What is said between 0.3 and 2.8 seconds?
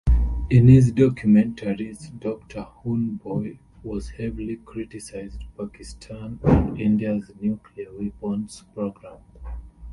In his documentaries, Doctor